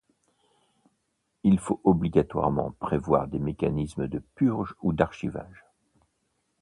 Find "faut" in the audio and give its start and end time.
1.59-1.79